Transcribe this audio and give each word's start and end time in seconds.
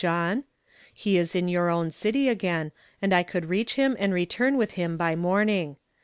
Tohn? 0.03 0.45
He 0.91 1.15
is 1.19 1.35
in 1.35 1.47
your 1.47 1.69
own 1.69 1.91
city 1.91 2.27
again, 2.27 2.71
and 3.03 3.13
I 3.13 3.21
could 3.21 3.45
reach 3.49 3.75
him 3.75 3.95
and 3.99 4.15
return 4.15 4.57
with 4.57 4.71
him 4.71 4.97
by 4.97 5.15
morning. 5.15 5.75